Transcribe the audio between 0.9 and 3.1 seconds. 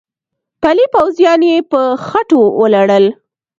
پوځیان يې په خټو ولړل.